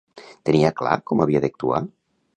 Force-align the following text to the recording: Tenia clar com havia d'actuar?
Tenia 0.49 0.71
clar 0.81 0.95
com 1.11 1.23
havia 1.27 1.43
d'actuar? 1.45 1.87